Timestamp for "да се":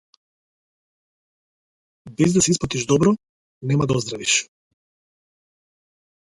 2.37-2.51